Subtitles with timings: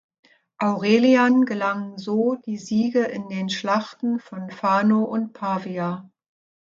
[0.57, 6.09] Aurelian gelangen so die Siege in den Schlachten von Fano und Pavia.